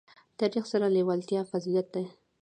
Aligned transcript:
تاریخ 0.39 0.65
سره 0.71 0.87
لېوالتیا 0.95 1.41
فضیلت 1.51 1.87
ده. 1.93 2.03